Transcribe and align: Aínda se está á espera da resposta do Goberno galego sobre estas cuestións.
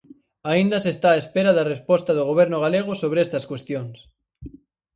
Aínda 0.51 0.77
se 0.83 0.89
está 0.95 1.09
á 1.15 1.19
espera 1.23 1.51
da 1.57 1.67
resposta 1.73 2.11
do 2.17 2.27
Goberno 2.31 2.57
galego 2.65 2.91
sobre 3.01 3.19
estas 3.25 3.47
cuestións. 3.51 3.97